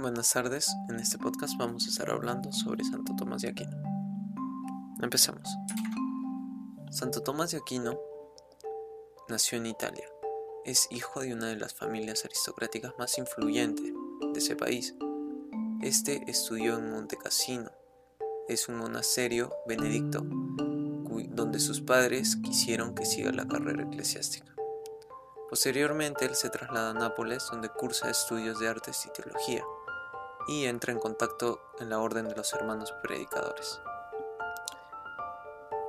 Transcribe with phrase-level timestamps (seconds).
[0.00, 3.76] Buenas tardes, en este podcast vamos a estar hablando sobre Santo Tomás de Aquino.
[5.02, 5.48] Empecemos.
[6.92, 7.98] Santo Tomás de Aquino
[9.28, 10.08] nació en Italia.
[10.64, 13.92] Es hijo de una de las familias aristocráticas más influyentes
[14.32, 14.94] de ese país.
[15.82, 17.72] Este estudió en Monte Cassino.
[18.46, 24.54] Es un monasterio benedicto donde sus padres quisieron que siga la carrera eclesiástica.
[25.50, 29.64] Posteriormente él se traslada a Nápoles donde cursa estudios de artes y teología
[30.48, 33.80] y entra en contacto en la Orden de los Hermanos Predicadores.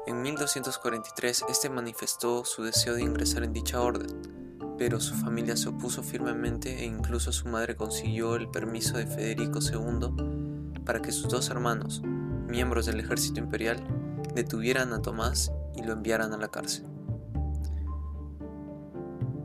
[0.05, 5.69] En 1243 este manifestó su deseo de ingresar en dicha orden, pero su familia se
[5.69, 11.29] opuso firmemente e incluso su madre consiguió el permiso de Federico II para que sus
[11.29, 12.01] dos hermanos,
[12.47, 13.85] miembros del ejército imperial,
[14.33, 16.85] detuvieran a Tomás y lo enviaran a la cárcel.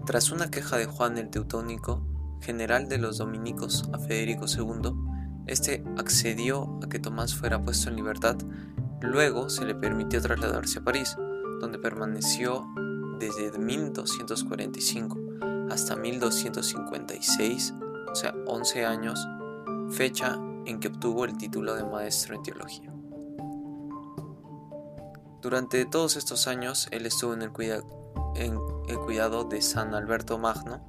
[0.06, 2.02] Tras una queja de Juan el Teutónico,
[2.40, 4.92] general de los dominicos a Federico II,
[5.46, 8.36] este accedió a que Tomás fuera puesto en libertad,
[9.00, 11.16] luego se le permitió trasladarse a París,
[11.60, 12.66] donde permaneció
[13.18, 15.18] desde 1245
[15.70, 17.74] hasta 1256,
[18.10, 19.26] o sea, 11 años,
[19.90, 22.92] fecha en que obtuvo el título de maestro en teología.
[25.42, 30.80] Durante todos estos años, él estuvo en el, cuidado de San Alberto Magno,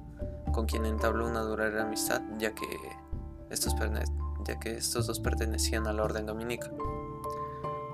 [0.52, 2.66] con quien entabló una duradera amistad, ya que
[3.50, 3.74] estos,
[4.46, 6.70] ya que estos dos pertenecían a la orden dominica.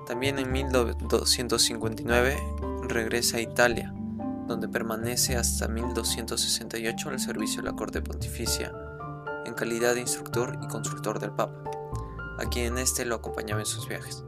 [0.05, 2.37] También en 1259
[2.87, 3.93] regresa a Italia,
[4.47, 8.71] donde permanece hasta 1268 al servicio de la corte pontificia,
[9.45, 11.63] en calidad de instructor y consultor del Papa,
[12.39, 14.23] a quien éste lo acompañaba en sus viajes.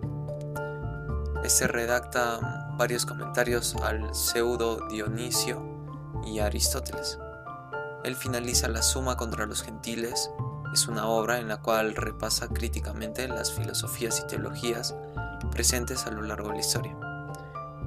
[1.43, 5.61] Este redacta varios comentarios al pseudo Dionisio
[6.25, 7.19] y Aristóteles,
[8.05, 10.29] él finaliza La Suma contra los Gentiles.
[10.75, 14.93] Es una obra en la cual repasa críticamente las filosofías y teologías
[15.49, 16.97] presentes a lo largo de la historia.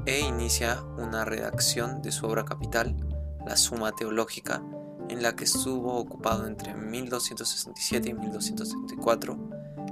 [0.07, 2.97] E inicia una redacción de su obra capital,
[3.45, 4.63] La Suma Teológica,
[5.11, 9.37] en la que estuvo ocupado entre 1267 y 1234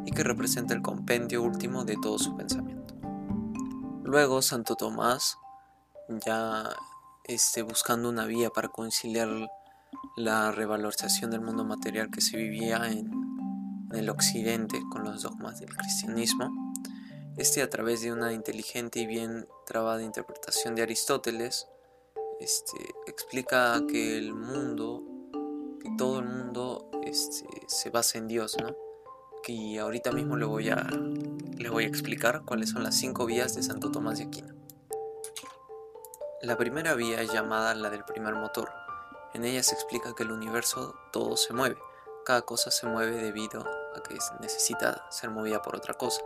[0.07, 2.95] y que representa el compendio último de todo su pensamiento.
[4.05, 5.37] Luego Santo Tomás,
[6.25, 6.71] ya
[7.25, 9.29] esté buscando una vía para conciliar
[10.17, 13.11] la revalorización del mundo material que se vivía en,
[13.93, 16.75] el occidente con los dogmas del cristianismo.
[17.37, 21.69] Este a través de una inteligente y bien trabada interpretación de Aristóteles,
[22.41, 22.77] este,
[23.07, 25.05] explica que el mundo,
[25.81, 28.75] que todo el mundo este, se basa en Dios, ¿no?
[29.49, 30.89] Y ahorita mismo le voy, a,
[31.57, 34.53] le voy a explicar cuáles son las cinco vías de Santo Tomás de Aquino.
[36.43, 38.71] La primera vía es llamada la del primer motor,
[39.35, 41.77] en ella se explica que el universo todo se mueve,
[42.25, 46.23] cada cosa se mueve debido a que necesita ser movida por otra cosa.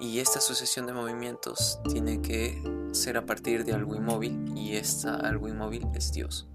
[0.00, 2.62] Y esta sucesión de movimientos tiene que
[2.92, 6.48] ser a partir de algo inmóvil y esta algo inmóvil es Dios.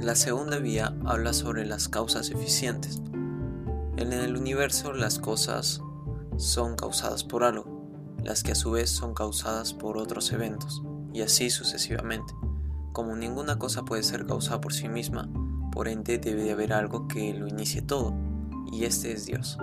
[0.00, 3.00] La segunda vía habla sobre las causas eficientes.
[3.96, 5.80] En el universo las cosas
[6.36, 10.82] son causadas por algo, las que a su vez son causadas por otros eventos,
[11.12, 12.34] y así sucesivamente.
[12.94, 15.28] Como ninguna cosa puede ser causada por sí misma,
[15.72, 18.14] por ende debe de haber algo que lo inicie todo,
[18.70, 19.58] y este es Dios.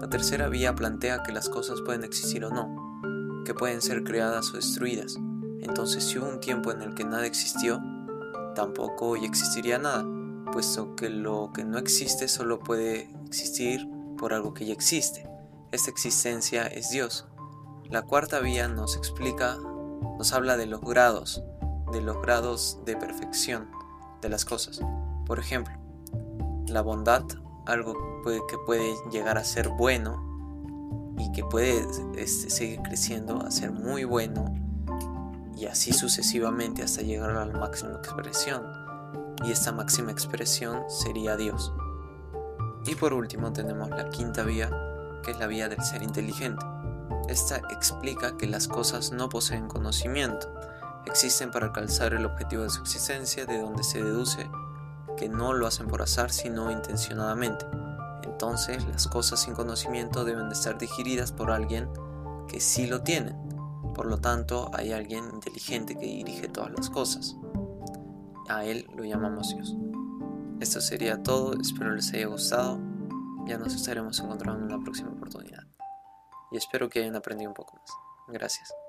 [0.00, 4.50] La tercera vía plantea que las cosas pueden existir o no, que pueden ser creadas
[4.50, 5.16] o destruidas.
[5.60, 7.80] Entonces si hubo un tiempo en el que nada existió,
[8.56, 10.04] tampoco hoy existiría nada,
[10.50, 13.88] puesto que lo que no existe solo puede existir
[14.18, 15.30] por algo que ya existe.
[15.70, 17.28] Esta existencia es Dios.
[17.88, 19.56] La cuarta vía nos explica,
[20.18, 21.44] nos habla de los grados,
[21.92, 23.68] de los grados de perfección
[24.22, 24.80] de las cosas.
[25.26, 25.74] Por ejemplo,
[26.66, 27.24] la bondad,
[27.66, 31.86] algo que puede llegar a ser bueno y que puede
[32.16, 34.52] este, seguir creciendo a ser muy bueno
[35.56, 38.62] y así sucesivamente hasta llegar a la máxima expresión.
[39.44, 41.72] Y esta máxima expresión sería Dios.
[42.84, 44.70] Y por último tenemos la quinta vía,
[45.22, 46.64] que es la vía del ser inteligente.
[47.28, 50.52] Esta explica que las cosas no poseen conocimiento,
[51.06, 54.48] existen para alcanzar el objetivo de su existencia, de donde se deduce
[55.16, 57.66] que no lo hacen por azar, sino intencionadamente.
[58.22, 61.88] Entonces, las cosas sin conocimiento deben de estar digeridas por alguien
[62.48, 63.34] que sí lo tiene.
[63.94, 67.36] Por lo tanto, hay alguien inteligente que dirige todas las cosas.
[68.48, 69.74] A él lo llamamos Dios.
[70.60, 72.78] Esto sería todo, espero les haya gustado.
[73.46, 75.64] Ya nos estaremos encontrando en una próxima oportunidad.
[76.52, 77.90] Y espero que hayan aprendido un poco más.
[78.28, 78.85] Gracias.